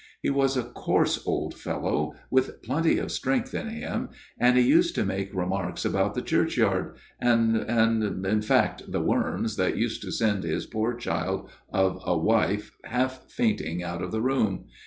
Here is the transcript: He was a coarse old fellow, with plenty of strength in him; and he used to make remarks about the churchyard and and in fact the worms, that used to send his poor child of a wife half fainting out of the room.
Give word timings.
He 0.23 0.31
was 0.31 0.57
a 0.57 0.63
coarse 0.63 1.21
old 1.27 1.53
fellow, 1.53 2.13
with 2.31 2.63
plenty 2.63 2.97
of 2.97 3.11
strength 3.11 3.53
in 3.53 3.67
him; 3.67 4.09
and 4.39 4.57
he 4.57 4.63
used 4.63 4.95
to 4.95 5.05
make 5.05 5.31
remarks 5.31 5.85
about 5.85 6.15
the 6.15 6.23
churchyard 6.23 6.95
and 7.19 7.55
and 7.55 8.25
in 8.25 8.41
fact 8.41 8.91
the 8.91 8.99
worms, 8.99 9.57
that 9.57 9.77
used 9.77 10.01
to 10.01 10.11
send 10.11 10.43
his 10.43 10.65
poor 10.65 10.95
child 10.95 11.51
of 11.71 12.01
a 12.03 12.17
wife 12.17 12.71
half 12.85 13.29
fainting 13.29 13.83
out 13.83 14.01
of 14.01 14.11
the 14.11 14.23
room. 14.23 14.65